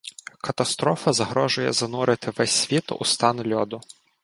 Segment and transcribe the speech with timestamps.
[0.43, 3.81] Катастрофа загрожує занурити весь світ у стан льоду.